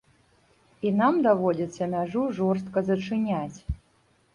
І 0.89 0.93
нам 1.01 1.21
даводзіцца 1.29 1.91
мяжу 1.95 2.27
жорстка 2.41 2.87
зачыняць. 2.93 3.59